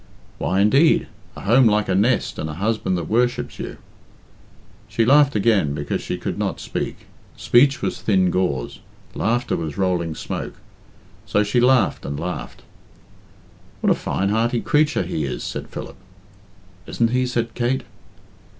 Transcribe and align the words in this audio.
"Why, 0.39 0.61
indeed? 0.61 1.05
A 1.35 1.41
home 1.41 1.67
like 1.67 1.87
a 1.87 1.93
nest 1.93 2.39
and 2.39 2.49
a 2.49 2.55
husband 2.55 2.97
that 2.97 3.03
worships 3.07 3.59
you" 3.59 3.77
She 4.89 5.05
laughed 5.05 5.35
again 5.35 5.75
because 5.75 6.01
she 6.01 6.17
could 6.17 6.39
not 6.39 6.59
speak. 6.59 7.05
Speech 7.37 7.83
was 7.83 8.01
thin 8.01 8.31
gauze, 8.31 8.79
laughter 9.13 9.55
was 9.55 9.77
rolling 9.77 10.15
smoke; 10.15 10.55
so 11.27 11.43
she 11.43 11.59
laughed 11.59 12.03
and 12.03 12.19
laughed. 12.19 12.63
"What 13.81 13.91
a 13.91 13.93
fine 13.93 14.29
hearty 14.29 14.61
creature 14.61 15.03
he 15.03 15.23
is!" 15.23 15.43
said 15.43 15.69
Philip. 15.69 15.97
"Isn't 16.87 17.11
he?" 17.11 17.27
said 17.27 17.53
Kate. 17.53 17.83